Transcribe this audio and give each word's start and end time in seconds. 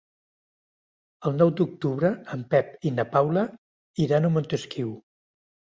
El 1.29 1.35
nou 1.41 1.51
d'octubre 1.59 2.11
en 2.37 2.47
Pep 2.55 2.91
i 2.91 2.95
na 2.97 3.09
Paula 3.15 3.47
iran 4.09 4.29
a 4.29 4.35
Montesquiu. 4.39 4.95